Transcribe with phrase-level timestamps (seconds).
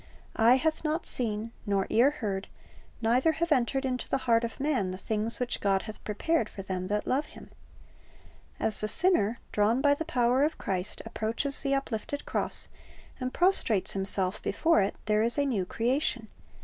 [0.35, 2.47] "Eye hath not seen, nor ear heard,
[3.03, 6.63] neither have entered into the heart of man, the things which God hath prepared for
[6.63, 7.51] them that love Him."'
[8.59, 12.67] As the sinner, drawn by the power of Christ, approaches the uplifted cross,
[13.19, 16.29] and prostrates himself before it, there is a new creation.